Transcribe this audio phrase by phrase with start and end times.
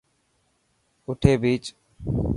[1.09, 1.63] آٺي ڀيهچ.